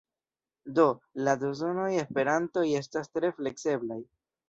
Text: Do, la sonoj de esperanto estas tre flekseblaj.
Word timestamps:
Do, 0.79 0.85
la 1.27 1.35
sonoj 1.61 1.87
de 1.93 2.01
esperanto 2.07 2.67
estas 2.81 3.15
tre 3.19 3.35
flekseblaj. 3.41 4.05